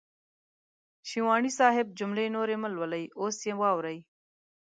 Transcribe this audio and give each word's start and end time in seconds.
شېواني 1.09 1.51
صاحب 1.59 1.87
جملې 1.99 2.25
نورې 2.35 2.55
مهلولئ 2.63 3.03
اوس 3.19 3.37
يې 3.47 3.53
واورئ. 3.59 3.97